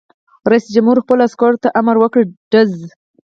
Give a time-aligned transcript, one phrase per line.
[0.51, 2.71] رئیس جمهور خپلو عسکرو ته امر وکړ؛ ډز!